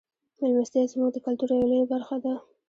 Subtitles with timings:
[0.41, 2.33] میلمستیا زموږ د کلتور یوه لویه برخه ده.